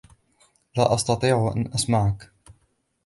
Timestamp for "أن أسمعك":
1.57-2.31